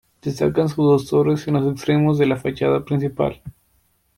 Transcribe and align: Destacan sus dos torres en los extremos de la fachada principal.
Destacan 0.23 0.67
sus 0.67 0.77
dos 0.77 1.05
torres 1.07 1.47
en 1.47 1.53
los 1.63 1.71
extremos 1.71 2.17
de 2.17 2.25
la 2.25 2.35
fachada 2.35 2.83
principal. 2.83 3.39